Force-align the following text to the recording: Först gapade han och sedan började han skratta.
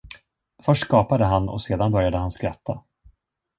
Först 0.63 0.87
gapade 0.87 1.25
han 1.25 1.49
och 1.49 1.61
sedan 1.61 1.91
började 1.91 2.17
han 2.17 2.31
skratta. 2.31 2.81